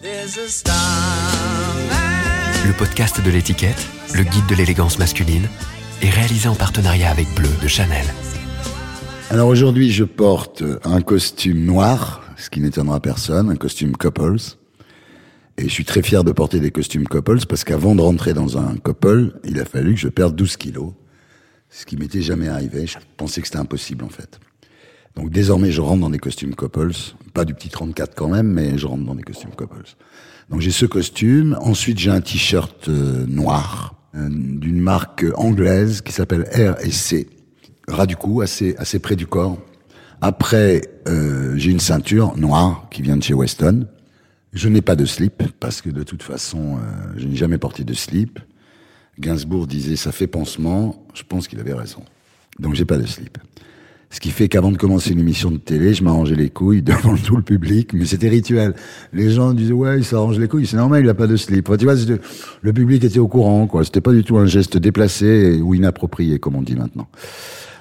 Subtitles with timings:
[0.00, 0.22] Le
[2.78, 5.48] podcast de l'étiquette, le guide de l'élégance masculine,
[6.02, 8.06] est réalisé en partenariat avec Bleu de Chanel.
[9.30, 14.36] Alors aujourd'hui, je porte un costume noir, ce qui n'étonnera personne, un costume couples.
[15.56, 18.56] Et je suis très fier de porter des costumes couples parce qu'avant de rentrer dans
[18.56, 20.92] un couple, il a fallu que je perde 12 kilos.
[21.70, 22.86] Ce qui m'était jamais arrivé.
[22.86, 24.38] Je pensais que c'était impossible, en fait.
[25.18, 26.92] Donc désormais, je rentre dans des costumes couples.
[27.34, 29.82] Pas du petit 34 quand même, mais je rentre dans des costumes couples.
[30.48, 31.58] Donc j'ai ce costume.
[31.60, 37.28] Ensuite, j'ai un t-shirt euh, noir euh, d'une marque anglaise qui s'appelle R et C.
[37.88, 39.58] Ras du cou, assez, assez près du corps.
[40.20, 43.88] Après, euh, j'ai une ceinture noire qui vient de chez Weston.
[44.52, 46.78] Je n'ai pas de slip parce que de toute façon,
[47.16, 48.38] je n'ai jamais porté de slip.
[49.18, 51.06] Gainsbourg disait ça fait pansement.
[51.12, 52.02] Je pense qu'il avait raison.
[52.60, 53.36] Donc j'ai pas de slip.
[54.10, 57.14] Ce qui fait qu'avant de commencer une émission de télé, je m'arrangeais les couilles devant
[57.24, 58.74] tout le public, mais c'était rituel.
[59.12, 61.70] Les gens disaient ouais, il s'arrange les couilles, c'est normal, il a pas de slip.
[61.78, 61.94] tu vois,
[62.62, 63.84] le public était au courant, quoi.
[63.84, 67.08] C'était pas du tout un geste déplacé ou inapproprié, comme on dit maintenant.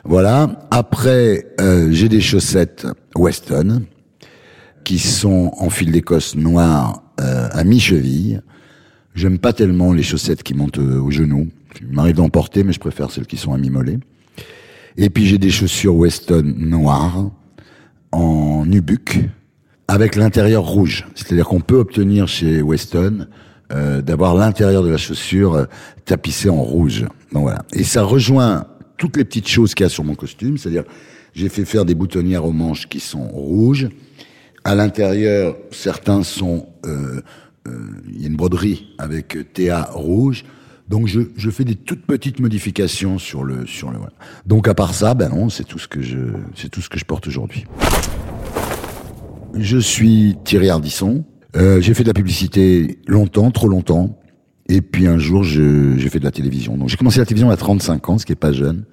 [0.03, 0.67] Voilà.
[0.69, 3.83] Après, euh, j'ai des chaussettes Weston
[4.83, 8.41] qui sont en fil d'Écosse noir euh, à mi-cheville.
[9.15, 11.49] J'aime pas tellement les chaussettes qui montent euh, au genou.
[11.81, 13.99] Il m'arrive d'en porter, mais je préfère celles qui sont à mi-mollet.
[14.97, 17.29] Et puis j'ai des chaussures Weston noires
[18.11, 19.19] en nubuck
[19.87, 21.05] avec l'intérieur rouge.
[21.13, 23.27] C'est-à-dire qu'on peut obtenir chez Weston
[23.71, 25.65] euh, d'avoir l'intérieur de la chaussure euh,
[26.05, 27.05] tapissé en rouge.
[27.31, 27.63] Donc voilà.
[27.73, 28.65] Et ça rejoint
[28.97, 30.57] toutes les petites choses qu'il y a sur mon costume.
[30.57, 30.83] C'est-à-dire
[31.33, 33.89] j'ai fait faire des boutonnières aux manches qui sont rouges.
[34.63, 36.67] À l'intérieur, certains sont...
[36.85, 37.21] Euh,
[37.67, 37.77] euh
[38.09, 40.43] il y a une broderie avec TA rouge.
[40.87, 43.97] Donc je, je, fais des toutes petites modifications sur le sur le.
[43.97, 44.13] Voilà.
[44.45, 46.17] Donc à part ça, ben non, c'est tout ce que je
[46.55, 47.65] c'est tout ce que je porte aujourd'hui.
[49.53, 51.25] Je suis Thierry Ardisson.
[51.55, 54.19] Euh, j'ai fait de la publicité longtemps, trop longtemps.
[54.69, 56.77] Et puis un jour, j'ai fait de la télévision.
[56.77, 58.85] Donc j'ai commencé la télévision à 35 ans, ce qui est pas jeune.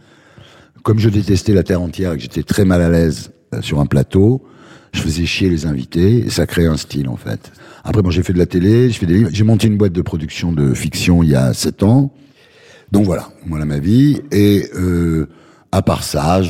[0.82, 3.80] Comme je détestais la terre entière et que j'étais très mal à l'aise euh, sur
[3.80, 4.44] un plateau,
[4.94, 7.52] je faisais chier les invités et ça crée un style en fait.
[7.82, 9.92] Après, bon, j'ai fait de la télé, j'ai fait des livres, j'ai monté une boîte
[9.92, 12.12] de production de fiction il y a sept ans.
[12.92, 14.22] Donc voilà, voilà ma vie.
[14.30, 15.28] Et euh,
[15.72, 16.40] à part ça,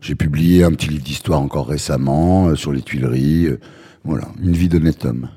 [0.00, 3.46] j'ai publié un petit livre d'histoire encore récemment euh, sur les Tuileries.
[3.46, 3.60] Euh,
[4.04, 5.28] voilà, une vie d'honnête homme.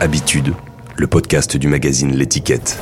[0.00, 0.54] Habitude,
[1.00, 2.78] le podcast du magazine L'étiquette.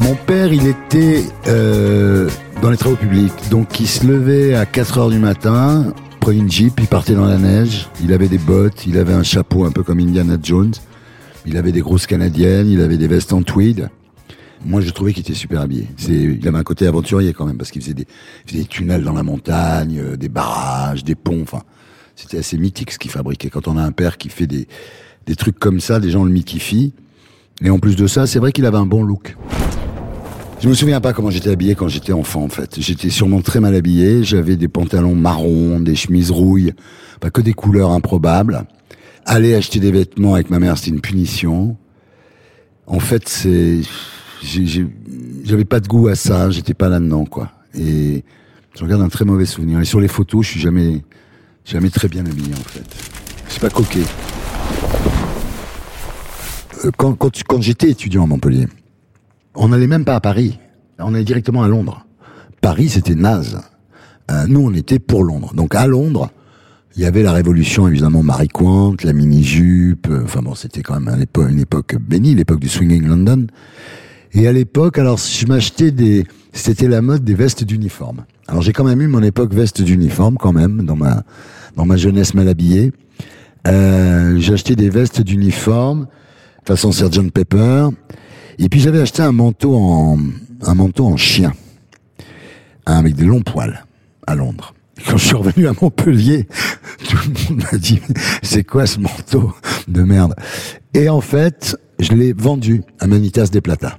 [0.00, 2.30] Mon père, il était euh,
[2.62, 6.50] dans les travaux publics, donc il se levait à 4 heures du matin, prenait une
[6.50, 9.72] jeep, il partait dans la neige, il avait des bottes, il avait un chapeau un
[9.72, 10.72] peu comme Indiana Jones,
[11.44, 13.90] il avait des grosses canadiennes, il avait des vestes en tweed.
[14.64, 15.86] Moi, je trouvais qu'il était super habillé.
[16.08, 20.00] il avait un côté aventurier quand même, parce qu'il faisait des, tunnels dans la montagne,
[20.00, 21.44] euh, des barrages, des ponts.
[22.16, 23.50] C'était assez mythique ce qu'il fabriquait.
[23.50, 24.66] Quand on a un père qui fait des,
[25.26, 26.92] des trucs comme ça, les gens le mythifient.
[27.62, 29.36] Et en plus de ça, c'est vrai qu'il avait un bon look.
[30.60, 32.80] Je me souviens pas comment j'étais habillé quand j'étais enfant, en fait.
[32.80, 34.24] J'étais sûrement très mal habillé.
[34.24, 36.72] J'avais des pantalons marrons, des chemises rouilles,
[37.20, 38.64] pas que des couleurs improbables.
[39.26, 41.76] Aller acheter des vêtements avec ma mère, c'était une punition.
[42.86, 43.80] En fait, c'est,
[45.44, 46.50] j'avais pas de goût à ça.
[46.50, 47.50] J'étais pas là-dedans, quoi.
[47.78, 48.24] Et
[48.76, 49.80] je regarde un très mauvais souvenir.
[49.80, 51.02] Et sur les photos, je suis jamais,
[51.64, 52.84] jamais très bien habillé, en fait.
[53.48, 54.04] C'est pas coquet.
[56.84, 58.66] Euh, quand, quand, quand j'étais étudiant à Montpellier,
[59.54, 60.58] on n'allait même pas à Paris.
[60.98, 62.06] On allait directement à Londres.
[62.60, 63.60] Paris, c'était naze.
[64.30, 65.52] Euh, nous, on était pour Londres.
[65.54, 66.30] Donc à Londres,
[66.96, 70.08] il y avait la révolution, évidemment, Marie Quant, la mini-jupe.
[70.08, 73.46] Euh, enfin bon, c'était quand même une époque, une époque bénie, l'époque du swinging London.
[74.32, 78.24] Et à l'époque, alors je m'achetais des, c'était la mode des vestes d'uniforme.
[78.48, 81.22] Alors j'ai quand même eu mon époque veste d'uniforme quand même dans ma
[81.76, 82.92] dans ma jeunesse mal habillée.
[83.66, 86.08] Euh, acheté des vestes d'uniforme
[86.66, 87.88] façon Sgt Pepper.
[88.58, 90.18] Et puis j'avais acheté un manteau en
[90.66, 91.52] un manteau en chien,
[92.86, 93.84] hein, avec des longs poils
[94.26, 94.74] à Londres.
[95.06, 96.46] quand je suis revenu à Montpellier,
[97.08, 98.00] tout le monde m'a dit
[98.42, 99.52] c'est quoi ce manteau
[99.88, 100.34] de merde?
[100.94, 103.98] Et en fait, je l'ai vendu à Manitas des Plata.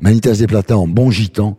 [0.00, 1.58] Manitas des Plata en bon gitan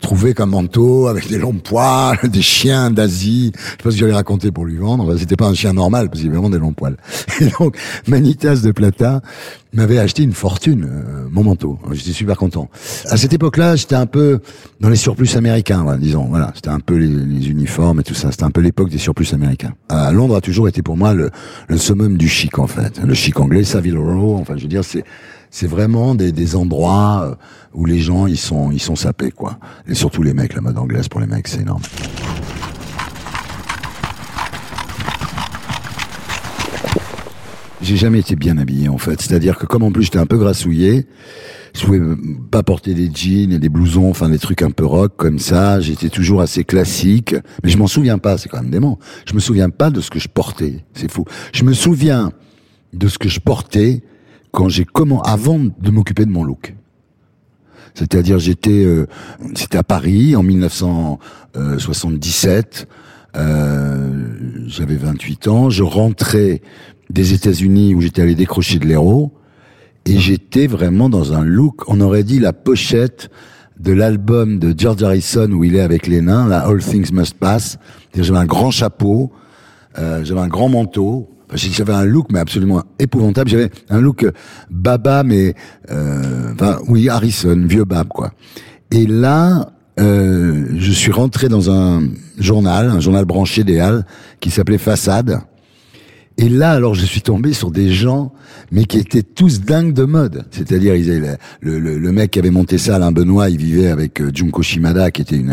[0.00, 3.52] trouvé comme manteau avec des longs poils, des chiens d'Asie.
[3.54, 5.16] Je sais pas ce que j'allais raconter pour lui vendre.
[5.16, 6.96] C'était pas un chien normal parce qu'il avait vraiment des longs poils.
[7.40, 7.76] Et donc,
[8.06, 9.20] Manitas de Plata
[9.72, 11.78] m'avait acheté une fortune, euh, mon manteau.
[11.92, 12.68] J'étais super content.
[13.08, 14.40] À cette époque-là, j'étais un peu
[14.80, 16.24] dans les surplus américains, disons.
[16.24, 18.30] Voilà, c'était un peu les, uniformes et tout ça.
[18.30, 19.74] C'était un peu l'époque des surplus américains.
[19.88, 21.30] À Londres a toujours été pour moi le,
[21.68, 23.00] le summum du chic en fait.
[23.04, 24.36] Le chic anglais, Savile Row.
[24.40, 25.04] Enfin, je veux dire, c'est
[25.50, 27.34] c'est vraiment des, des endroits euh,
[27.74, 29.58] où les gens ils sont ils sont sapés quoi.
[29.86, 31.82] Et surtout les mecs, la mode anglaise pour les mecs c'est énorme.
[37.82, 40.38] J'ai jamais été bien habillé en fait, c'est-à-dire que comme en plus j'étais un peu
[40.38, 41.06] grassouillé,
[41.74, 42.00] je pouvais
[42.50, 45.80] pas porter des jeans et des blousons, enfin des trucs un peu rock comme ça.
[45.80, 48.38] J'étais toujours assez classique, mais je m'en souviens pas.
[48.38, 48.98] C'est quand même dément.
[49.24, 50.84] Je me souviens pas de ce que je portais.
[50.94, 51.24] C'est fou.
[51.52, 52.32] Je me souviens
[52.92, 54.02] de ce que je portais
[54.52, 56.74] quand j'ai comment avant de m'occuper de mon look.
[57.94, 59.06] C'est-à-dire j'étais euh,
[59.54, 62.86] c'était à Paris en 1977.
[63.36, 64.34] Euh,
[64.66, 65.70] j'avais 28 ans.
[65.70, 66.60] Je rentrais
[67.10, 69.32] des États-Unis où j'étais allé décrocher de l'héros
[70.04, 71.88] et j'étais vraiment dans un look.
[71.88, 73.30] On aurait dit la pochette
[73.78, 77.34] de l'album de George Harrison où il est avec les nains, la All Things Must
[77.34, 77.78] Pass.
[78.14, 79.32] J'avais un grand chapeau,
[79.98, 81.30] euh, j'avais un grand manteau.
[81.54, 83.50] J'avais un look mais absolument épouvantable.
[83.50, 84.32] J'avais un look euh,
[84.70, 85.54] baba mais
[85.90, 88.32] euh, enfin oui Harrison, vieux bab quoi.
[88.90, 92.02] Et là, euh, je suis rentré dans un
[92.38, 94.04] journal, un journal branché des Halles
[94.40, 95.40] qui s'appelait Façade.
[96.40, 98.32] Et là, alors, je suis tombé sur des gens,
[98.72, 100.46] mais qui étaient tous dingues de mode.
[100.50, 104.22] C'est-à-dire, ils le, le, le, mec qui avait monté ça, Alain Benoît, il vivait avec
[104.22, 105.50] euh, Junko Shimada, qui était une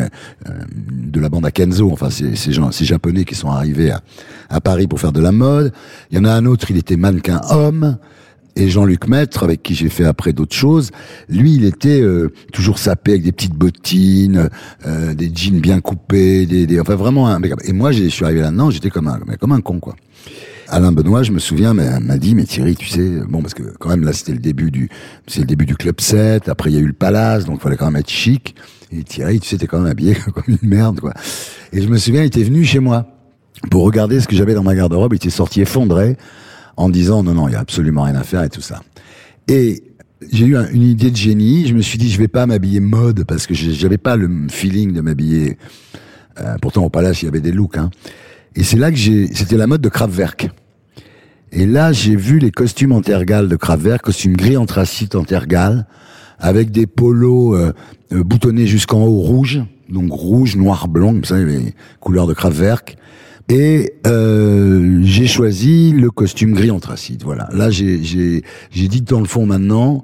[0.47, 0.51] euh,
[0.89, 1.91] de la bande à Kenzo.
[1.91, 4.01] Enfin, ces gens, ces japonais qui sont arrivés à,
[4.49, 5.73] à Paris pour faire de la mode.
[6.09, 7.97] Il y en a un autre, il était mannequin homme.
[8.55, 10.91] Et Jean-Luc Maître, avec qui j'ai fait après d'autres choses,
[11.27, 14.49] lui, il était euh, toujours sapé avec des petites bottines,
[14.85, 17.63] euh, des jeans bien coupés, des, des enfin vraiment impeccable.
[17.65, 19.97] Et moi, je suis arrivé là-dedans, j'étais comme un, comme un con, quoi.
[20.69, 23.89] Alain Benoît, je me souviens, m'a dit, mais Thierry, tu sais, bon, parce que quand
[23.89, 24.89] même là, c'était le début du,
[25.25, 26.49] c'est le début du club 7.
[26.49, 28.55] Après, il y a eu le Palace, donc il fallait quand même être chic.
[28.91, 31.13] Et Thierry, tu sais, t'es quand même habillé comme une merde, quoi.
[31.71, 33.07] Et je me souviens, il était venu chez moi
[33.71, 35.13] pour regarder ce que j'avais dans ma garde-robe.
[35.13, 36.17] Il était sorti effondré
[36.75, 38.81] en disant, non, non, il y a absolument rien à faire et tout ça.
[39.47, 39.83] Et
[40.31, 41.67] j'ai eu une idée de génie.
[41.67, 44.93] Je me suis dit, je vais pas m'habiller mode parce que j'avais pas le feeling
[44.93, 45.57] de m'habiller.
[46.39, 47.89] Euh, pourtant, au Palace, il y avait des looks, hein.
[48.57, 50.49] Et c'est là que j'ai, c'était la mode de Kraftwerk.
[51.51, 55.23] Et là, j'ai vu les costumes en tergal de Kraftwerk, costumes gris anthracite en
[56.39, 57.71] avec des polos euh,
[58.11, 62.97] euh, boutonnés jusqu'en haut rouge, donc rouge, noir, blanc, comme ça, les couleurs de Kraftwerk.
[63.47, 67.23] Et euh, j'ai choisi le costume gris anthracite.
[67.23, 67.47] Voilà.
[67.53, 70.03] Là, j'ai j'ai j'ai dit dans le fond maintenant,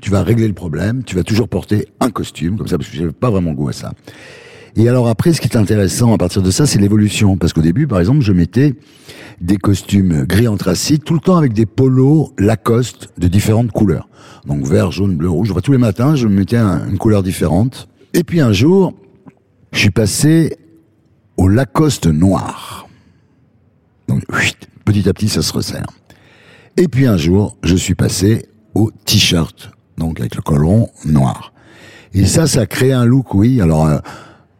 [0.00, 1.04] tu vas régler le problème.
[1.04, 3.72] Tu vas toujours porter un costume comme ça parce que j'avais pas vraiment goût à
[3.72, 3.92] ça.
[4.76, 7.36] Et alors après, ce qui est intéressant à partir de ça, c'est l'évolution.
[7.36, 8.74] Parce qu'au début, par exemple, je mettais
[9.40, 14.08] des costumes gris anthracite, tout le temps avec des polos Lacoste de différentes couleurs.
[14.46, 15.52] Donc vert, jaune, bleu, rouge.
[15.62, 17.88] Tous les matins, je me mettais une couleur différente.
[18.14, 18.94] Et puis un jour,
[19.72, 20.56] je suis passé
[21.36, 22.88] au Lacoste noir.
[24.08, 24.22] Donc,
[24.84, 25.86] petit à petit, ça se resserre.
[26.76, 31.52] Et puis un jour, je suis passé au t-shirt, donc avec le colon noir.
[32.12, 33.60] Et ça, ça a créé un look, oui.
[33.60, 33.98] Alors, euh,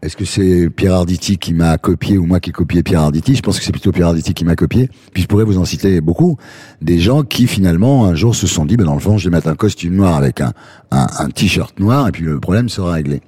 [0.04, 3.34] est-ce que c'est Pierre Arditi qui m'a copié ou moi qui ai copié Pierre Arditi?
[3.34, 4.90] Je pense que c'est plutôt Pierre Arditi qui m'a copié.
[5.14, 6.36] Puis je pourrais vous en citer beaucoup.
[6.82, 9.34] Des gens qui finalement un jour se sont dit, ben dans le fond, je vais
[9.34, 10.52] mettre un costume noir avec un,
[10.90, 13.22] un, un t-shirt noir et puis le problème sera réglé.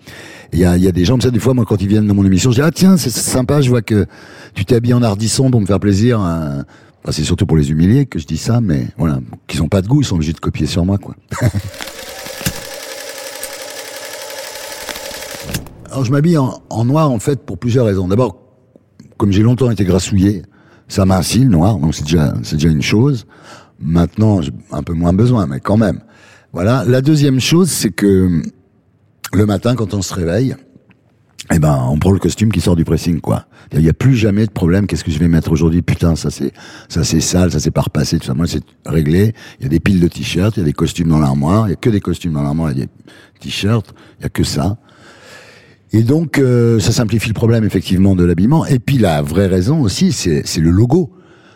[0.52, 2.14] Il y a, y a des gens ça, des fois, moi quand ils viennent dans
[2.14, 4.04] mon émission, je dis, ah tiens, c'est sympa, je vois que
[4.54, 6.20] tu t'es habillé en ardisson pour me faire plaisir.
[6.20, 6.64] Hein.
[7.08, 9.88] c'est surtout pour les humilier que je dis ça, mais voilà, qu'ils ont pas de
[9.88, 11.14] goût, ils sont obligés de copier sur moi, quoi.
[15.90, 18.08] Alors je m'habille en, en, noir en fait pour plusieurs raisons.
[18.08, 18.38] D'abord,
[19.16, 20.42] comme j'ai longtemps été grassouillé,
[20.88, 23.26] ça m'incite le noir, donc c'est déjà c'est déjà une chose.
[23.78, 26.00] Maintenant, j'ai un peu moins besoin, mais quand même.
[26.52, 26.84] Voilà.
[26.86, 28.42] La deuxième chose, c'est que
[29.32, 30.56] le matin, quand on se réveille,
[31.52, 33.46] eh ben, on prend le costume qui sort du pressing, quoi.
[33.72, 34.86] Il n'y a plus jamais de problème.
[34.86, 35.82] Qu'est-ce que je vais mettre aujourd'hui?
[35.82, 36.52] Putain, ça c'est,
[36.88, 38.34] ça c'est sale, ça c'est pas repassé, tout ça.
[38.34, 39.34] Moi, c'est réglé.
[39.60, 41.68] Il y a des piles de t-shirts, il y a des costumes dans l'armoire.
[41.68, 42.92] Il y a que des costumes dans l'armoire, il y a des
[43.40, 43.94] t-shirts.
[44.18, 44.78] Il y a que ça.
[45.96, 48.66] Et donc, euh, ça simplifie le problème effectivement de l'habillement.
[48.66, 51.10] Et puis la vraie raison aussi, c'est le logo.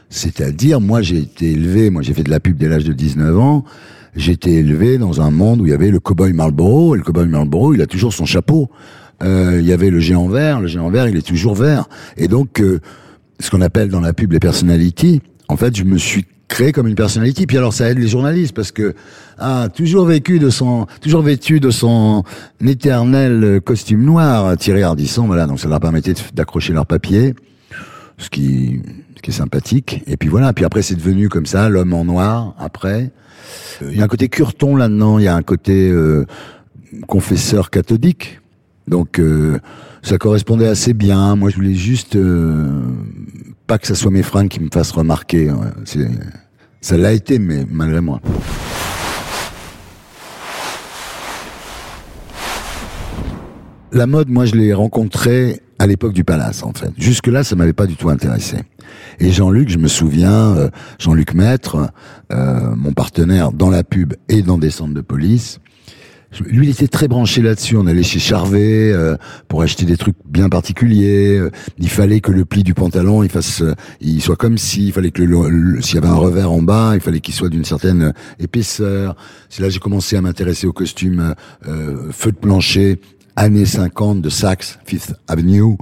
[0.09, 3.39] C'est-à-dire, moi j'ai été élevé, moi j'ai fait de la pub dès l'âge de 19
[3.39, 3.65] ans,
[4.17, 7.29] été élevé dans un monde où il y avait le cowboy Marlboro, et le cowboy
[7.29, 8.71] Marlboro, il a toujours son chapeau.
[9.23, 11.87] Euh, il y avait le géant vert, le géant vert, il est toujours vert.
[12.17, 12.81] Et donc, euh,
[13.41, 16.87] ce qu'on appelle dans la pub les personalities, en fait, je me suis créé comme
[16.87, 17.47] une personnalité.
[17.47, 18.95] Puis alors ça aide les journalistes parce que
[19.39, 22.25] ah toujours vécu de son toujours vêtu de son
[22.63, 27.35] éternel costume noir, Thierry Ardisson, voilà, donc ça leur permettait d'accrocher leur papier,
[28.19, 28.83] ce qui
[29.17, 30.03] ce qui est sympathique.
[30.07, 33.11] Et puis voilà, puis après c'est devenu comme ça l'homme en noir après.
[33.83, 36.27] Il y a un côté curton là-dedans, il y a un côté euh,
[37.07, 38.41] confesseur catholique.
[38.89, 39.59] Donc euh,
[40.03, 41.37] ça correspondait assez bien.
[41.37, 42.83] Moi, je voulais juste euh,
[43.71, 45.49] pas que ce soit mes fringues qui me fassent remarquer.
[45.49, 45.61] Hein.
[46.81, 48.21] Ça l'a été, mais malgré moi.
[53.93, 56.91] La mode, moi, je l'ai rencontrée à l'époque du Palace, en fait.
[56.99, 58.57] Jusque-là, ça m'avait pas du tout intéressé.
[59.21, 61.93] Et Jean-Luc, je me souviens, euh, Jean-Luc Maître,
[62.33, 65.61] euh, mon partenaire dans la pub et dans des centres de police,
[66.47, 67.77] lui, il était très branché là-dessus.
[67.77, 69.17] On allait chez Charvet euh,
[69.49, 71.43] pour acheter des trucs bien particuliers.
[71.79, 73.63] Il fallait que le pli du pantalon, il fasse,
[74.01, 74.87] il soit comme si.
[74.87, 75.23] Il fallait que
[75.83, 79.17] s'il y avait un revers en bas, il fallait qu'il soit d'une certaine épaisseur.
[79.49, 81.35] C'est là que j'ai commencé à m'intéresser aux costumes
[81.67, 83.01] euh, feu de plancher
[83.37, 85.77] années 50 de Saks Fifth Avenue.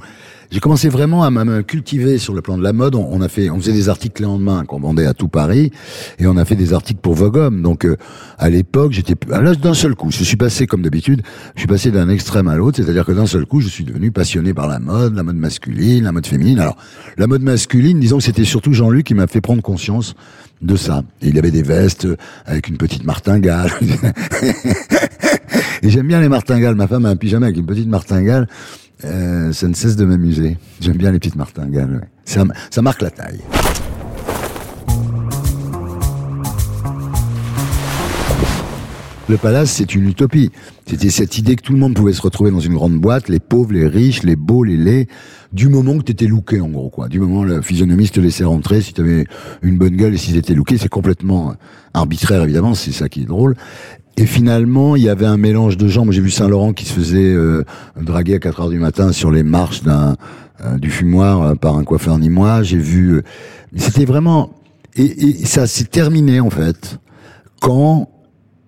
[0.51, 2.95] J'ai commencé vraiment à me cultiver sur le plan de la mode.
[2.95, 5.73] On, a fait, on faisait des articles en main qu'on vendait à tout Paris,
[6.19, 7.61] et on a fait des articles pour Vogue Homme.
[7.61, 7.99] Donc, euh,
[8.39, 10.11] à l'époque, j'étais là d'un seul coup.
[10.11, 11.21] Je suis passé comme d'habitude.
[11.55, 14.11] Je suis passé d'un extrême à l'autre, c'est-à-dire que d'un seul coup, je suis devenu
[14.11, 16.59] passionné par la mode, la mode masculine, la mode féminine.
[16.61, 16.79] Alors,
[17.19, 20.15] la mode masculine, disons que c'était surtout Jean-Luc qui m'a fait prendre conscience
[20.63, 21.03] de ça.
[21.21, 22.09] Et il avait des vestes
[22.47, 23.71] avec une petite martingale.
[25.83, 26.75] Et j'aime bien les martingales.
[26.75, 28.49] Ma femme a un pyjama avec une petite martingale.
[29.05, 30.57] Euh, ça ne cesse de m'amuser.
[30.81, 32.09] J'aime bien les petites martingales.
[32.25, 33.41] Ça, marque la taille.
[39.29, 40.51] Le palace, c'est une utopie.
[40.87, 43.41] C'était cette idée que tout le monde pouvait se retrouver dans une grande boîte, les
[43.41, 45.07] pauvres, les riches, les beaux, les laids,
[45.53, 47.09] du moment que t'étais looké, en gros, quoi.
[47.09, 49.27] Du moment le physionomiste te laissait rentrer, si t'avais
[49.61, 51.55] une bonne gueule et s'ils étaient lookés, c'est complètement
[51.93, 53.55] arbitraire, évidemment, c'est ça qui est drôle.
[54.19, 56.05] Et finalement, il y avait un mélange de gens.
[56.05, 57.65] Moi, j'ai vu Saint-Laurent qui se faisait euh,
[58.01, 61.85] draguer à 4 heures du matin sur les marches euh, du fumoir euh, par un
[61.85, 62.65] coiffeur ni moi.
[62.65, 63.23] J'ai vu.
[63.77, 64.51] C'était vraiment.
[64.97, 66.99] Et ça s'est terminé en fait
[67.61, 68.09] quand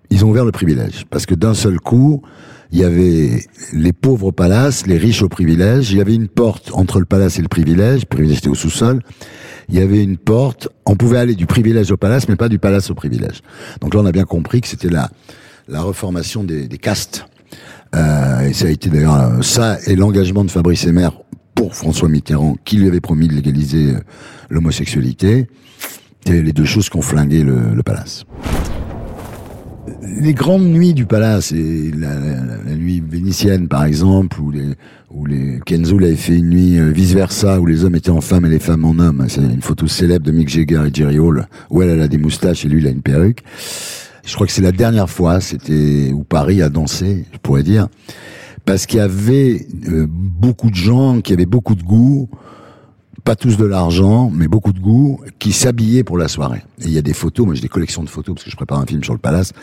[0.09, 2.21] ils ont ouvert le privilège, parce que d'un seul coup,
[2.71, 5.91] il y avait les pauvres au palace, les riches au privilège.
[5.91, 8.01] Il y avait une porte entre le palace et le privilège.
[8.01, 9.01] Le privilège était au sous-sol
[9.71, 10.67] il y avait une porte.
[10.85, 13.41] On pouvait aller du privilège au palace, mais pas du palace au privilège.
[13.79, 15.09] Donc là, on a bien compris que c'était la,
[15.67, 17.25] la reformation des, des castes.
[17.95, 21.09] Euh, et ça a été d'ailleurs euh, ça et l'engagement de Fabrice Emmer
[21.55, 23.99] pour François Mitterrand, qui lui avait promis de légaliser euh,
[24.49, 25.47] l'homosexualité.
[26.23, 28.25] C'était les deux choses qui ont flingué le, le palace
[30.01, 34.75] les grandes nuits du palace, et la, la, nuit vénitienne par exemple, où les,
[35.09, 38.21] où les Kenzo avait fait une nuit euh, vice versa, où les hommes étaient en
[38.21, 39.25] femmes et les femmes en hommes.
[39.27, 42.17] C'est une photo célèbre de Mick Jagger et Jerry Hall, où elle, elle a des
[42.17, 43.43] moustaches et lui il a une perruque.
[44.25, 47.87] Je crois que c'est la dernière fois, c'était où Paris a dansé, je pourrais dire,
[48.65, 52.29] parce qu'il y avait euh, beaucoup de gens qui avaient beaucoup de goût,
[53.23, 56.63] pas tous de l'argent, mais beaucoup de goût, qui s'habillaient pour la soirée.
[56.79, 58.55] Et il y a des photos, moi j'ai des collections de photos parce que je
[58.55, 59.53] prépare un film sur le palace.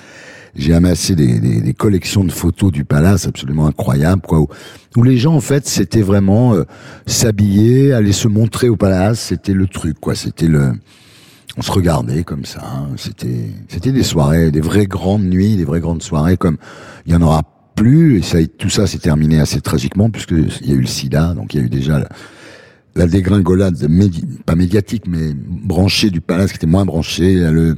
[0.55, 4.49] J'ai amassé des, des, des, collections de photos du palace absolument incroyables, quoi, où,
[4.97, 6.65] où les gens en fait c'était vraiment euh,
[7.07, 10.15] s'habiller, aller se montrer au palace, c'était le truc, quoi.
[10.15, 10.73] C'était le,
[11.59, 12.61] on se regardait comme ça.
[12.65, 12.89] Hein.
[12.97, 16.57] C'était, c'était des soirées, des vraies grandes nuits, des vraies grandes soirées comme
[17.05, 17.43] il y en aura
[17.75, 18.19] plus.
[18.19, 21.35] Et ça, tout ça s'est terminé assez tragiquement puisque il y a eu le SIDA,
[21.35, 22.09] donc il y a eu déjà la
[23.07, 23.77] dégringolade,
[24.45, 27.35] pas médiatique, mais branchée du palace, qui était moins branché.
[27.35, 27.77] Le,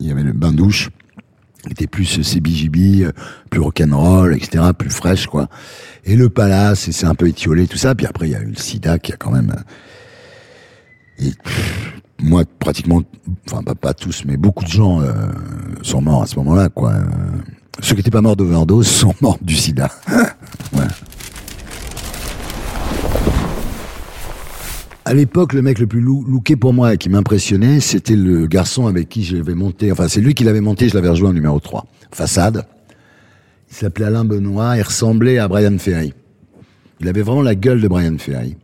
[0.00, 0.90] il y avait le bain-douche,
[1.64, 3.08] qui était plus CBGB,
[3.50, 5.48] plus rock'n'roll, etc., plus fraîche, quoi.
[6.04, 7.94] Et le palace, c'est un peu étiolé, tout ça.
[7.94, 9.54] Puis après, il y a eu le sida qui a quand même...
[11.18, 11.32] Et,
[12.20, 13.02] moi, pratiquement,
[13.50, 15.12] enfin pas, pas, tous, mais beaucoup de gens euh,
[15.82, 16.94] sont morts à ce moment-là, quoi.
[17.80, 19.90] Ceux qui n'étaient pas morts d'overdose sont morts du sida.
[25.08, 28.88] À l'époque, le mec le plus looké pour moi et qui m'impressionnait, c'était le garçon
[28.88, 31.58] avec qui j'avais monté, enfin c'est lui qui l'avait monté, je l'avais rejoint en numéro
[31.58, 31.86] 3.
[32.12, 32.66] Façade.
[33.70, 36.12] Il s'appelait Alain Benoît, il ressemblait à Brian Ferry.
[37.00, 38.58] Il avait vraiment la gueule de Brian Ferry.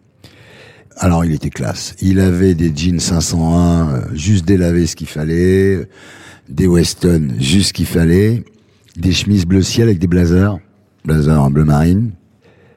[0.99, 1.97] Alors il était classe.
[2.03, 5.89] Il avait des jeans 501, euh, juste délavés ce qu'il fallait,
[6.51, 8.45] des Weston, juste ce qu'il fallait,
[8.99, 10.59] des chemises bleu ciel avec des blazers,
[11.07, 12.11] blazers en bleu marine,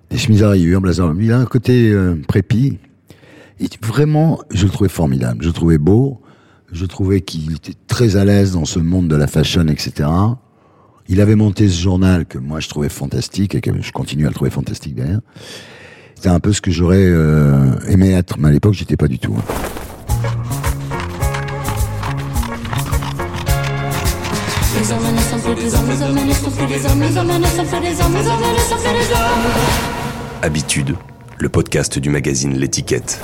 [0.09, 1.13] des chemises à rayures, blazers.
[1.19, 2.77] Il a un côté euh, prépi,
[3.59, 5.41] et vraiment, je le trouvais formidable.
[5.41, 6.21] Je le trouvais beau.
[6.71, 10.09] Je trouvais qu'il était très à l'aise dans ce monde de la fashion, etc.
[11.07, 14.29] Il avait monté ce journal que moi je trouvais fantastique et que je continue à
[14.29, 15.21] le trouver fantastique derrière.
[16.15, 19.17] C'était un peu ce que j'aurais euh, aimé être, mais à l'époque j'étais pas du
[19.17, 19.37] tout.
[30.41, 30.95] Habitude
[31.39, 33.21] le podcast du magazine L'étiquette.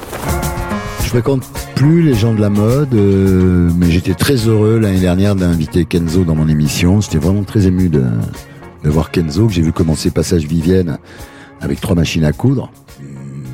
[1.01, 1.43] Je fréquente
[1.75, 6.24] plus les gens de la mode, euh, mais j'étais très heureux l'année dernière d'inviter Kenzo
[6.24, 7.01] dans mon émission.
[7.01, 8.03] J'étais vraiment très ému de,
[8.84, 10.98] de voir Kenzo, que j'ai vu commencer Passage Vivienne
[11.62, 12.72] avec trois machines à coudre.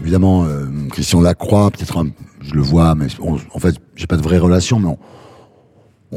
[0.01, 2.05] Évidemment, euh, Christian Lacroix, peut-être
[2.41, 4.97] je le vois, mais en fait, j'ai pas de vraie relation, mais on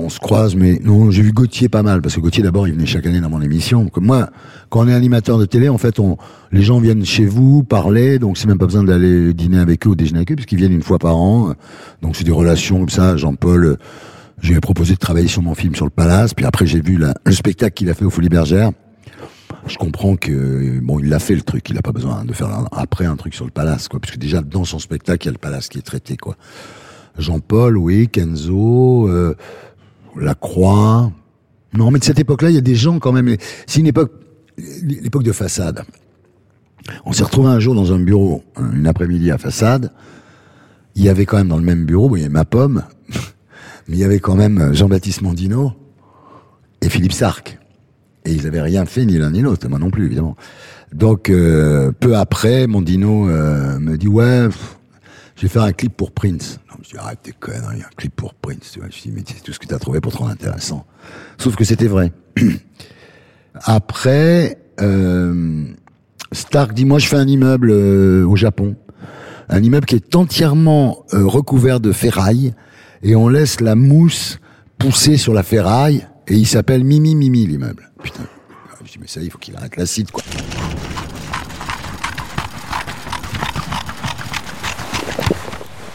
[0.09, 2.87] se croise, mais non, j'ai vu Gauthier pas mal, parce que Gauthier d'abord, il venait
[2.87, 3.91] chaque année dans mon émission.
[3.97, 4.31] Moi,
[4.71, 6.17] quand on est animateur de télé, en fait, on,
[6.51, 9.91] les gens viennent chez vous parler, donc c'est même pas besoin d'aller dîner avec eux
[9.91, 11.55] ou déjeuner avec eux, puisqu'ils viennent une fois par an.
[12.01, 13.17] Donc c'est des relations comme ça.
[13.19, 13.77] Jean-Paul,
[14.41, 16.81] je lui ai proposé de travailler sur mon film sur le Palace, puis après j'ai
[16.81, 18.71] vu le spectacle qu'il a fait au Folie Bergère.
[19.67, 22.67] Je comprends que bon, il l'a fait le truc, il a pas besoin de faire
[22.73, 25.33] après un truc sur le Palace, quoi, puisque déjà dans son spectacle il y a
[25.33, 26.37] le Palace qui est traité, quoi.
[27.19, 29.07] Jean-Paul, oui, Kenzo.
[29.09, 29.37] Euh,
[30.17, 31.11] la Croix.
[31.75, 33.37] Non, mais de cette époque-là, il y a des gens quand même.
[33.67, 34.13] C'est une époque,
[34.83, 35.85] l'époque de façade.
[37.05, 38.43] On s'est retrouvé un jour dans un bureau,
[38.75, 39.93] une après-midi à façade.
[40.95, 42.83] Il y avait quand même dans le même bureau, il y avait ma pomme,
[43.89, 45.73] mais il y avait quand même Jean-Baptiste Mondino
[46.83, 47.59] et Philippe Sark.
[48.25, 50.37] Et ils avaient rien fait ni l'un ni l'autre, moi non plus évidemment.
[50.93, 54.49] Donc euh, peu après, Mondino euh, me dit ouais,
[55.37, 56.61] je vais faire un clip pour Prince.
[56.83, 58.73] Me suis dit, arrête tes conneries, un clip pour Prince.
[58.75, 60.33] Je me suis dit, mais c'est tout ce que tu as trouvé pour te rendre
[60.33, 60.85] intéressant.
[61.39, 62.11] Sauf que c'était vrai.
[63.55, 65.65] Après, euh,
[66.33, 68.75] Stark dit, moi je fais un immeuble euh, au Japon.
[69.49, 72.53] Un immeuble qui est entièrement euh, recouvert de ferraille
[73.05, 74.41] et on laisse la mousse
[74.77, 77.93] pousser sur la ferraille et il s'appelle Mimi Mimi l'immeuble.
[78.03, 78.25] Putain.
[78.85, 80.25] Je dis, mais ça, il faut qu'il arrête l'acide, quoi.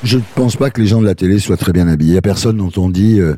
[0.03, 2.11] Je ne pense pas que les gens de la télé soient très bien habillés.
[2.11, 3.35] Il n'y a personne dont on dit euh,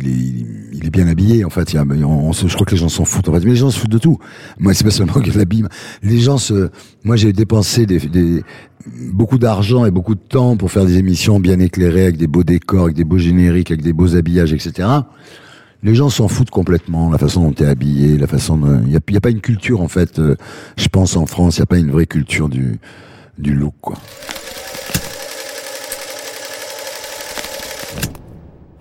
[0.00, 1.44] il, est, il, est, bien habillé.
[1.44, 3.28] En fait, il y a, on, je crois que les gens s'en foutent.
[3.28, 4.18] En fait, mais les gens se foutent de tout.
[4.58, 5.64] Moi, c'est pas seulement que l'habille.
[6.02, 6.70] Les gens se.
[7.02, 8.42] Moi, j'ai dépensé des, des
[9.12, 12.44] beaucoup d'argent et beaucoup de temps pour faire des émissions bien éclairées, avec des beaux
[12.44, 14.88] décors, avec des beaux génériques, avec des beaux habillages, etc.
[15.82, 18.96] Les gens s'en foutent complètement, la façon dont tu es habillé, la façon Il n'y
[18.96, 20.34] a, a, pas une culture, en fait, euh,
[20.76, 22.78] je pense, en France, il n'y a pas une vraie culture du,
[23.38, 23.96] du look, quoi.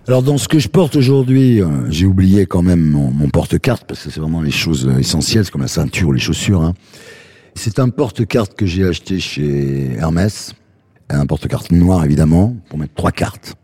[0.07, 4.05] Alors dans ce que je porte aujourd'hui, euh, j'ai oublié quand même mon, porte-carte parce
[4.05, 6.61] que c'est vraiment les choses euh, essentielles, comme la ceinture les chaussures.
[6.61, 6.75] Hein.
[7.55, 10.53] C'est un porte-carte que j'ai acheté chez Hermès,
[11.09, 13.55] un porte-carte noir évidemment pour mettre trois cartes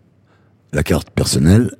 [0.73, 1.71] la carte personnelle,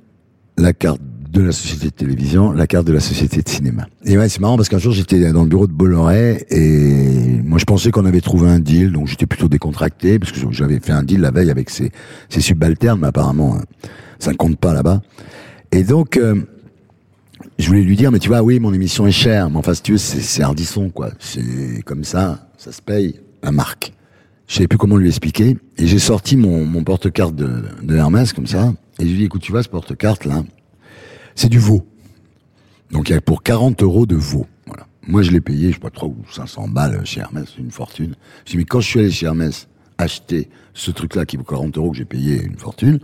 [0.56, 1.00] la carte
[1.34, 3.88] de la société de télévision, la carte de la société de cinéma.
[4.04, 7.58] Et ouais, c'est marrant parce qu'un jour j'étais dans le bureau de Bolloré et moi
[7.58, 10.92] je pensais qu'on avait trouvé un deal, donc j'étais plutôt décontracté parce que j'avais fait
[10.92, 11.90] un deal la veille avec ses,
[12.30, 13.64] subalternes, mais apparemment hein,
[14.20, 15.02] ça ne compte pas là-bas.
[15.72, 16.36] Et donc euh,
[17.58, 19.82] je voulais lui dire, mais tu vois, oui, mon émission est chère, mais enfin si
[19.82, 21.10] tu veux, c'est hardisson quoi.
[21.18, 23.92] C'est comme ça, ça se paye, la marque.
[24.46, 28.32] Je savais plus comment lui expliquer et j'ai sorti mon, mon porte-carte de, de Hermès
[28.32, 30.44] comme ça et je lui ai dit, écoute, tu vois ce porte-carte là
[31.34, 31.86] c'est du veau.
[32.90, 34.46] Donc il y a pour 40 euros de veau.
[35.06, 38.14] Moi je l'ai payé, je sais pas, 3 ou 500 balles chez Hermès, une fortune.
[38.46, 39.68] Je dit, mais quand je suis allé chez Hermès
[39.98, 43.00] acheter ce truc-là qui vaut 40 euros que j'ai payé une fortune,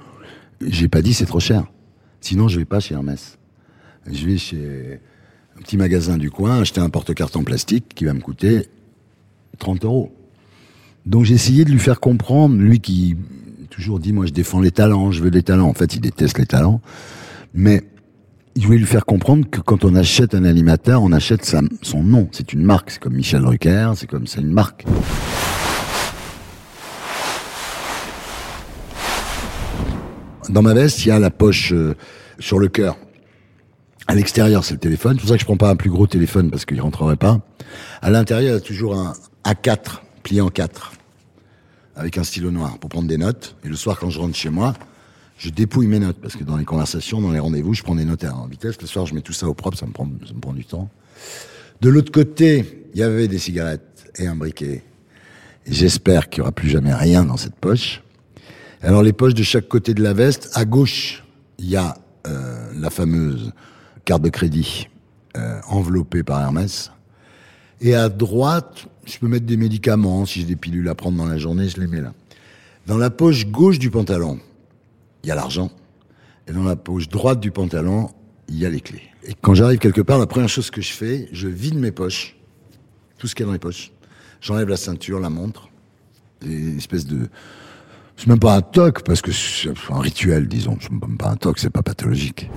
[0.60, 1.64] j'ai pas dit c'est trop cher.
[2.20, 3.38] Sinon je vais pas chez Hermès.
[4.10, 5.00] Je vais chez
[5.58, 8.66] un petit magasin du coin acheter un porte-carte en plastique qui va me coûter
[9.58, 10.14] 30 euros.
[11.06, 13.16] Donc j'ai essayé de lui faire comprendre, lui qui
[13.68, 15.68] toujours dit moi je défends les talents, je veux des talents.
[15.68, 16.80] En fait il déteste les talents.
[17.52, 17.82] Mais
[18.60, 21.44] je voulais lui faire comprendre que quand on achète un animateur, on achète
[21.82, 22.28] son nom.
[22.30, 22.90] C'est une marque.
[22.90, 24.84] C'est comme Michel Drucker, c'est comme c'est une marque.
[30.50, 31.94] Dans ma veste, il y a la poche euh,
[32.38, 32.98] sur le cœur.
[34.08, 35.14] À l'extérieur, c'est le téléphone.
[35.14, 37.40] C'est pour ça que je prends pas un plus gros téléphone parce qu'il rentrerait pas.
[38.02, 40.92] À l'intérieur, il y a toujours un A4 plié en 4
[41.96, 43.56] avec un stylo noir pour prendre des notes.
[43.64, 44.74] Et le soir, quand je rentre chez moi,
[45.40, 48.04] je dépouille mes notes parce que dans les conversations, dans les rendez-vous, je prends des
[48.04, 48.78] notes en vitesse.
[48.78, 50.66] Le soir, je mets tout ça au propre, ça me prend, ça me prend du
[50.66, 50.90] temps.
[51.80, 54.82] De l'autre côté, il y avait des cigarettes et un briquet.
[55.66, 58.02] J'espère qu'il n'y aura plus jamais rien dans cette poche.
[58.82, 61.24] Alors les poches de chaque côté de la veste, à gauche,
[61.58, 63.52] il y a euh, la fameuse
[64.04, 64.90] carte de crédit
[65.38, 66.92] euh, enveloppée par Hermès.
[67.80, 70.26] Et à droite, je peux mettre des médicaments.
[70.26, 72.12] Si j'ai des pilules à prendre dans la journée, je les mets là.
[72.86, 74.38] Dans la poche gauche du pantalon,
[75.22, 75.70] il y a l'argent.
[76.46, 78.10] Et dans la poche droite du pantalon,
[78.48, 79.02] il y a les clés.
[79.24, 82.36] Et quand j'arrive quelque part, la première chose que je fais, je vide mes poches,
[83.18, 83.92] tout ce qu'il y a dans les poches.
[84.40, 85.68] J'enlève la ceinture, la montre,
[86.44, 87.28] une espèce de...
[88.16, 90.76] C'est même pas un toc, parce que c'est un rituel, disons.
[90.80, 92.50] C'est même pas un toc, c'est pas pathologique.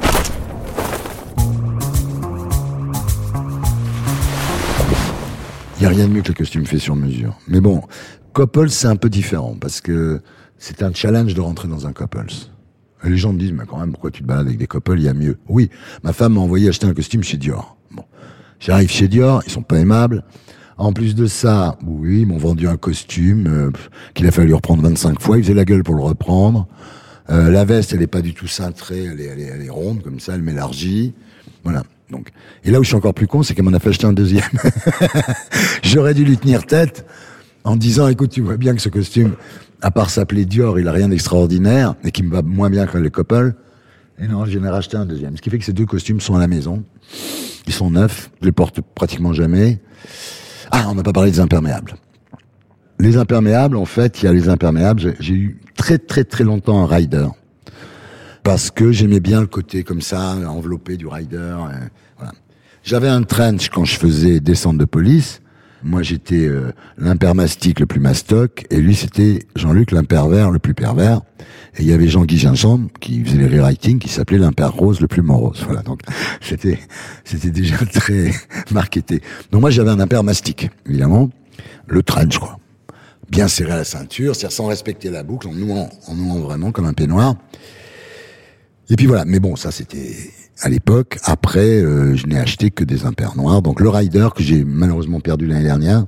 [5.78, 7.38] Il n'y a rien de mieux que le costume fait sur mesure.
[7.48, 7.82] Mais bon,
[8.34, 10.22] Couple, c'est un peu différent, parce que
[10.58, 12.32] c'est un challenge de rentrer dans un Couples.
[13.04, 15.04] Les gens me disent, mais quand même, pourquoi tu te balades avec des couples, il
[15.04, 15.38] y a mieux.
[15.48, 15.70] Oui,
[16.04, 17.78] ma femme m'a envoyé acheter un costume chez Dior.
[17.92, 18.04] Bon,
[18.60, 20.24] j'arrive chez Dior, ils sont pas aimables.
[20.78, 23.72] En plus de ça, oui, ils m'ont vendu un costume euh,
[24.14, 25.38] qu'il a fallu reprendre 25 fois.
[25.38, 26.68] Ils faisaient la gueule pour le reprendre.
[27.30, 29.70] Euh, la veste, elle est pas du tout cintrée, elle est, elle est, elle est
[29.70, 31.14] ronde comme ça, elle m'élargit.
[31.64, 31.84] Voilà.
[32.10, 32.30] Donc,
[32.64, 34.14] et là où je suis encore plus con, c'est qu'elle m'en a fait acheter un
[34.14, 34.44] deuxième.
[35.84, 37.06] J'aurais dû lui tenir tête
[37.64, 39.36] en disant, écoute, tu vois bien que ce costume,
[39.84, 42.98] à part s'appeler Dior, il a rien d'extraordinaire et qui me va moins bien que
[42.98, 43.54] les Coppel.
[44.18, 45.36] Et non, j'en ai racheté un deuxième.
[45.36, 46.84] Ce qui fait que ces deux costumes sont à la maison.
[47.68, 48.32] Ils sont neufs.
[48.42, 49.82] Je les porte pratiquement jamais.
[50.72, 51.96] Ah, on n'a pas parlé des imperméables.
[53.00, 55.16] Les imperméables, en fait, il y a les imperméables.
[55.20, 57.28] J'ai eu très très très longtemps un rider
[58.44, 61.58] parce que j'aimais bien le côté comme ça, enveloppé du rider.
[62.84, 65.42] J'avais un trench quand je faisais descente de police.
[65.84, 71.22] Moi, j'étais euh, l'impermastique le plus mastoc, et lui, c'était Jean-Luc l'impervers le plus pervers.
[71.78, 75.08] Et il y avait Jean-Guy Gingembre, qui faisait les rewriting, qui s'appelait l'imper rose le
[75.08, 75.62] plus morose.
[75.66, 76.00] Voilà, donc
[76.42, 76.80] c'était
[77.26, 78.32] c'était déjà très
[78.72, 79.22] marketé.
[79.52, 81.30] Donc moi, j'avais un impermastique, évidemment,
[81.88, 82.60] le trench, quoi.
[83.30, 86.72] Bien serré à la ceinture, c'est-à-dire sans respecter la boucle, en nouant, en nouant vraiment
[86.72, 87.36] comme un peignoir.
[88.90, 90.14] Et puis voilà, mais bon, ça c'était
[90.62, 91.18] à l'époque.
[91.24, 93.62] Après, euh, je n'ai acheté que des impairs noirs.
[93.62, 96.06] Donc le Rider que j'ai malheureusement perdu l'année dernière.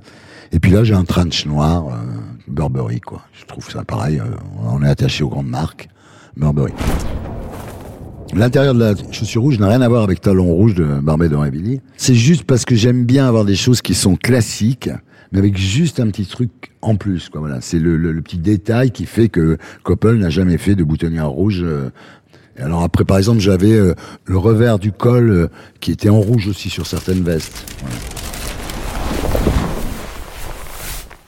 [0.52, 1.92] Et puis là, j'ai un trench noir, euh,
[2.46, 3.22] Burberry, quoi.
[3.32, 4.20] Je trouve ça pareil.
[4.20, 5.88] Euh, on est attaché aux grandes marques,
[6.36, 6.72] Burberry.
[8.34, 11.36] L'intérieur de la chaussure rouge n'a rien à voir avec talon rouge de Barbet de
[11.96, 14.90] C'est juste parce que j'aime bien avoir des choses qui sont classiques,
[15.30, 16.50] mais avec juste un petit truc
[16.82, 17.28] en plus.
[17.28, 17.40] Quoi.
[17.40, 21.28] Voilà, c'est le, le, petit détail qui fait que Coppel n'a jamais fait de boutonnière
[21.28, 21.64] rouge
[22.58, 25.48] alors après, par exemple, j'avais euh, le revers du col euh,
[25.80, 27.64] qui était en rouge aussi sur certaines vestes.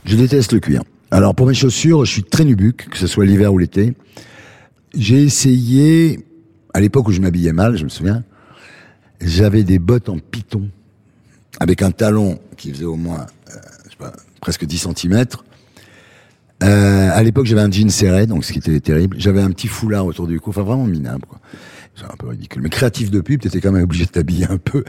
[0.04, 0.82] Je déteste le cuir.
[1.10, 3.94] Alors pour mes chaussures, je suis très nubuque, que ce soit l'hiver ou l'été.
[4.94, 6.26] J'ai essayé,
[6.72, 8.24] à l'époque où je m'habillais mal, je me souviens,
[9.20, 10.68] j'avais des bottes en python,
[11.60, 15.24] avec un talon qui faisait au moins, euh, je sais pas, presque 10 cm,
[16.62, 19.16] euh, à l'époque, j'avais un jean serré, donc ce qui était terrible.
[19.18, 21.24] J'avais un petit foulard autour du cou, enfin vraiment minable.
[21.28, 21.38] Quoi.
[21.94, 22.62] C'est un peu ridicule.
[22.62, 24.84] Mais créatif de pub, t'étais quand même obligé de t'habiller un peu.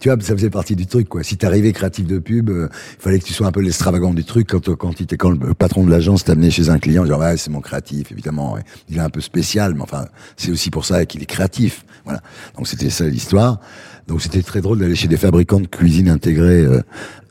[0.00, 1.22] Tu vois, ça faisait partie du truc, quoi.
[1.22, 4.24] Si t'arrivais créatif de pub, euh, il fallait que tu sois un peu l'extravagant du
[4.24, 4.48] truc.
[4.48, 7.50] Quand, quand, il quand le patron de l'agence t'amenait chez un client, genre, ouais, c'est
[7.50, 8.56] mon créatif, évidemment.
[8.88, 11.84] Il est un peu spécial, mais enfin, c'est aussi pour ça qu'il est créatif.
[12.04, 12.20] Voilà.
[12.56, 13.60] Donc c'était ça l'histoire.
[14.06, 16.82] Donc c'était très drôle d'aller chez des fabricants de cuisine intégrés euh,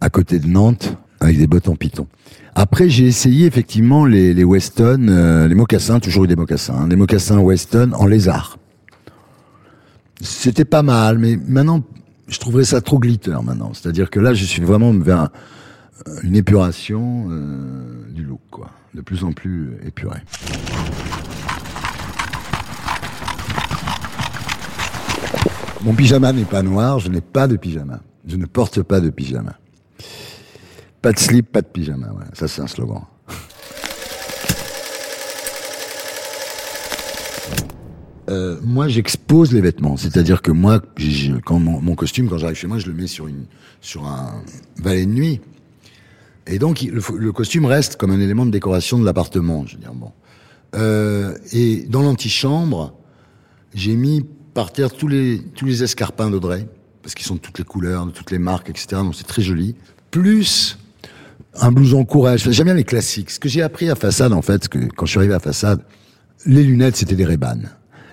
[0.01, 2.07] à côté de Nantes avec des bottes en python.
[2.55, 6.87] Après, j'ai essayé effectivement les, les Weston, euh, les mocassins, toujours eu des mocassins, hein,
[6.87, 8.57] des mocassins Weston en lézard.
[10.21, 11.83] C'était pas mal, mais maintenant,
[12.27, 13.71] je trouverais ça trop glitter maintenant.
[13.73, 15.29] C'est-à-dire que là, je suis vraiment vers
[16.23, 20.19] une épuration euh, du look, quoi, de plus en plus épuré.
[25.83, 27.99] Mon pyjama n'est pas noir, je n'ai pas de pyjama.
[28.25, 29.55] Je ne porte pas de pyjama.
[31.03, 32.07] Pas de slip, pas de pyjama.
[32.31, 33.01] Ça, c'est un slogan.
[38.29, 39.97] Euh, moi, j'expose les vêtements.
[39.97, 40.81] C'est-à-dire que moi,
[41.43, 43.47] quand mon, costume, quand j'arrive chez moi, je le mets sur une
[43.81, 44.41] sur un
[44.77, 45.41] valet de nuit.
[46.47, 49.65] Et donc, le, costume reste comme un élément de décoration de l'appartement.
[49.67, 50.13] Je veux dire, bon.
[50.73, 52.93] Euh, et dans l'antichambre,
[53.73, 56.65] j'ai mis par terre tous les tous les escarpins d'Audrey
[57.01, 59.01] parce qu'ils sont de toutes les couleurs, de toutes les marques, etc.
[59.01, 59.75] Donc c'est très joli.
[60.09, 60.77] Plus
[61.61, 62.49] un blouson courage.
[62.49, 63.31] J'aime bien les classiques.
[63.31, 65.81] Ce que j'ai appris à Façade, en fait, que quand je suis arrivé à Façade,
[66.45, 67.37] les lunettes, c'était des ray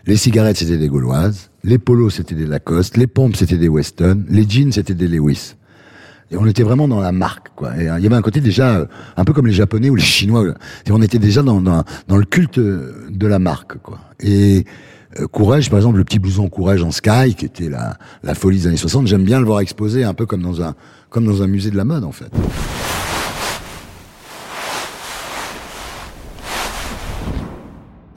[0.06, 1.50] Les cigarettes, c'était des Gauloises.
[1.64, 2.96] Les polos, c'était des Lacoste.
[2.96, 4.24] Les pompes, c'était des Weston.
[4.28, 5.54] Les jeans, c'était des Lewis.
[6.30, 7.76] Et on était vraiment dans la marque, quoi.
[7.76, 9.96] Et euh, il y avait un côté déjà, euh, un peu comme les Japonais ou
[9.96, 10.54] les Chinois.
[10.86, 13.98] Et on était déjà dans, dans, le culte de la marque, quoi.
[14.20, 14.64] Et
[15.18, 18.58] euh, Courage, par exemple, le petit blouson Courage en Sky, qui était la, la folie
[18.58, 20.74] des années 60, j'aime bien le voir exposé un peu comme dans un,
[21.08, 22.30] comme dans un musée de la mode, en fait.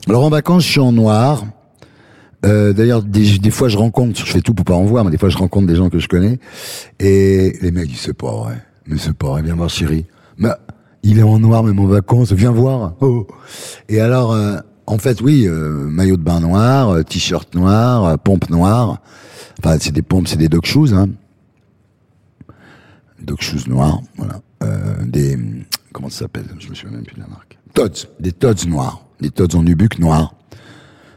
[0.07, 1.45] Alors en vacances, je suis en noir.
[2.45, 5.17] Euh, D'ailleurs, des, fois, je rencontre, je fais tout pour pas en voir, mais des
[5.17, 6.39] fois, je rencontre des gens que je connais.
[6.99, 8.61] Et les mecs, ils c'est pas vrai.
[8.85, 10.05] Mais c'est pas vrai, viens voir chérie.
[10.37, 10.49] Mais
[11.03, 12.95] il est en noir, même en vacances, viens voir.
[12.99, 13.27] Oh.
[13.87, 19.01] Et alors, euh, en fait, oui, euh, maillot de bain noir, t-shirt noir, pompe noire.
[19.59, 21.07] Enfin, c'est des pompes, c'est des dog shoes, hein.
[23.21, 24.41] Dog shoes noirs, voilà.
[25.05, 25.39] des,
[25.93, 26.47] comment ça s'appelle?
[26.59, 27.57] Je me souviens même plus de la marque.
[27.73, 30.35] Tots, des Tots noirs des Tods en nubuck noir.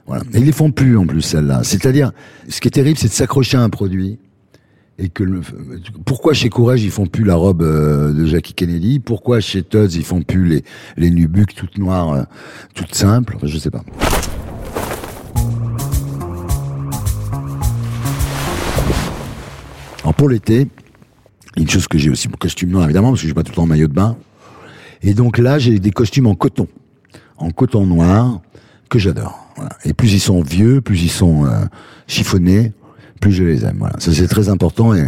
[0.07, 0.23] Voilà.
[0.33, 1.65] Et ils les font plus en plus celles-là.
[1.65, 2.13] C'est-à-dire,
[2.49, 4.19] ce qui est terrible, c'est de s'accrocher à un produit
[4.99, 5.43] et que le,
[6.07, 8.99] pourquoi chez Courage ils font plus la robe euh, de Jackie Kennedy?
[8.99, 10.65] Pourquoi chez Tods ils font plus les
[10.97, 12.23] les toutes noires, euh,
[12.75, 13.35] toutes simples?
[13.37, 13.85] Enfin, je sais pas.
[20.03, 20.69] Alors pour l'été,
[21.57, 23.57] une chose que j'ai aussi mon costume noir évidemment parce que j'ai pas tout le
[23.57, 24.17] temps en maillot de bain.
[25.03, 26.69] Et donc là j'ai des costumes en coton
[27.39, 28.41] en coton noir,
[28.89, 29.47] que j'adore.
[29.57, 29.71] Voilà.
[29.85, 31.65] Et plus ils sont vieux, plus ils sont euh,
[32.07, 32.73] chiffonnés,
[33.21, 33.77] plus je les aime.
[33.79, 33.97] Voilà.
[33.99, 35.05] Ça c'est très important et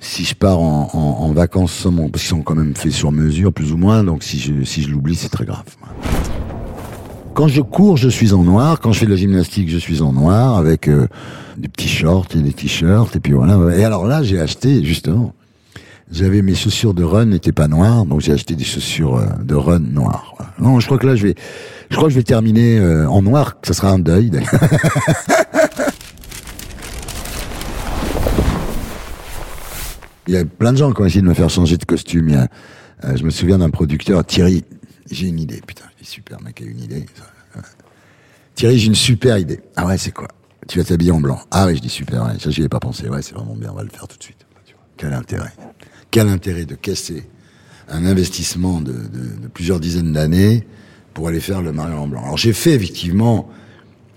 [0.00, 2.92] si je pars en, en, en vacances sans mon, parce qu'ils sont quand même faits
[2.92, 5.64] sur mesure, plus ou moins, donc si je, si je l'oublie, c'est très grave.
[7.34, 8.80] Quand je cours, je suis en noir.
[8.80, 11.06] Quand je fais de la gymnastique, je suis en noir avec euh,
[11.56, 13.16] des petits shorts et des t-shirts.
[13.16, 13.74] Et puis voilà.
[13.74, 15.32] Et alors là, j'ai acheté justement.
[16.12, 19.54] J'avais mes chaussures de run n'étaient pas noires, donc j'ai acheté des chaussures euh, de
[19.54, 20.34] run noires.
[20.58, 21.34] Non, je crois que là, je vais,
[21.88, 23.56] je crois je vais terminer euh, en noir.
[23.62, 24.30] Ça sera un deuil.
[30.28, 32.28] Il y a plein de gens qui ont essayé de me faire changer de costume.
[32.28, 32.46] Il y a,
[33.04, 34.64] euh, je me souviens d'un producteur, Thierry.
[35.10, 37.06] J'ai une idée, putain, il est super, mec a une idée.
[38.54, 39.60] Thierry, j'ai une super idée.
[39.76, 40.28] Ah ouais, c'est quoi?
[40.68, 41.40] Tu vas t'habiller en blanc.
[41.50, 43.08] Ah ouais, je dis super, ouais, ça j'y ai pas pensé.
[43.08, 44.44] Ouais, c'est vraiment bien, on va le faire tout de suite.
[44.98, 45.52] Quel intérêt
[46.12, 47.26] Quel intérêt de casser
[47.88, 50.66] un investissement de, de, de plusieurs dizaines d'années
[51.14, 52.22] pour aller faire le mariage en blanc?
[52.22, 53.48] Alors j'ai fait effectivement,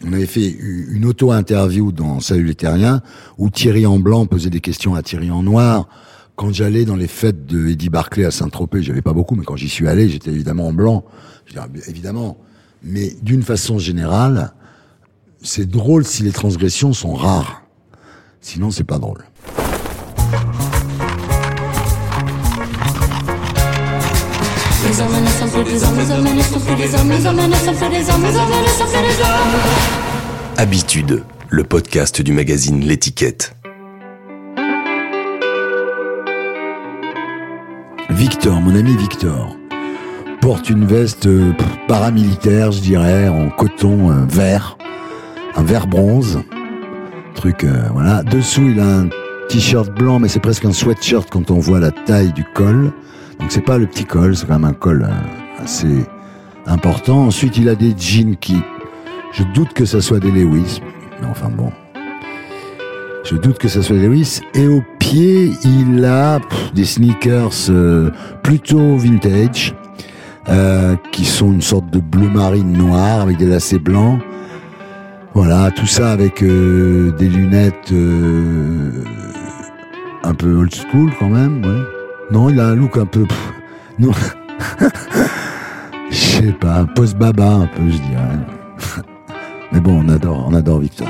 [0.05, 3.01] on avait fait une auto-interview dans Salut les Terriens
[3.37, 5.87] où Thierry en blanc posait des questions à Thierry en noir.
[6.35, 9.55] Quand j'allais dans les fêtes de Eddie Barclay à Saint-Tropez, j'avais pas beaucoup, mais quand
[9.55, 11.05] j'y suis allé, j'étais évidemment en blanc.
[11.45, 12.37] Je dire, évidemment.
[12.83, 14.53] Mais d'une façon générale,
[15.41, 17.61] c'est drôle si les transgressions sont rares.
[18.41, 19.23] Sinon, c'est pas drôle.
[30.57, 33.55] Habitude, le podcast du magazine L'étiquette.
[38.11, 39.55] Victor, mon ami Victor,
[40.39, 41.53] porte une veste euh,
[41.87, 44.77] paramilitaire, je dirais, en coton euh, vert,
[45.55, 46.43] un vert bronze,
[47.33, 48.21] truc, euh, voilà.
[48.21, 49.09] Dessous, il a un
[49.49, 52.93] t-shirt blanc, mais c'est presque un sweatshirt quand on voit la taille du col.
[53.39, 56.05] Donc c'est pas le petit col, c'est quand même un col euh, assez
[56.65, 57.25] important.
[57.25, 58.57] Ensuite, il a des jeans qui,
[59.33, 60.81] je doute que ça soit des Lewis,
[61.29, 61.71] enfin bon.
[63.23, 64.41] Je doute que ça soit des Lewis.
[64.53, 66.39] Et au pied, il a
[66.73, 68.11] des sneakers euh,
[68.43, 69.75] plutôt vintage,
[70.47, 74.19] euh, qui sont une sorte de bleu marine noir avec des lacets blancs.
[75.33, 77.93] Voilà, tout ça avec des lunettes
[80.23, 81.61] un peu old school quand même.
[82.31, 83.25] Non, il a un look un peu.
[83.99, 84.11] non.
[86.09, 88.39] Je sais pas, post-baba un peu, je dirais.
[89.71, 91.07] Mais bon, on adore, on adore Victor.